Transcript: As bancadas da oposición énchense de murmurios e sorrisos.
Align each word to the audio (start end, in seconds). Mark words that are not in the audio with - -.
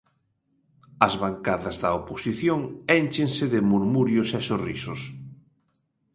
As 1.07 1.13
bancadas 1.23 1.75
da 1.83 1.89
oposición 1.99 2.59
énchense 2.99 3.45
de 3.53 3.59
murmurios 3.71 4.29
e 4.37 4.39
sorrisos. 4.49 5.01